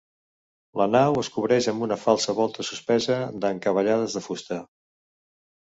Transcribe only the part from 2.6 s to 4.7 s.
suspesa d'encavallades de fusta.